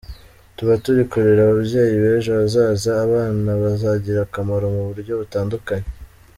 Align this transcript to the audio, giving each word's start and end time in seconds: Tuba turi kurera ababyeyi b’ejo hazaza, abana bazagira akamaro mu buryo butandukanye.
Tuba 0.55 0.73
turi 0.83 1.01
kurera 1.11 1.41
ababyeyi 1.45 1.95
b’ejo 2.03 2.31
hazaza, 2.39 2.89
abana 3.05 3.49
bazagira 3.61 4.19
akamaro 4.23 4.65
mu 4.75 4.81
buryo 4.89 5.13
butandukanye. 5.21 5.89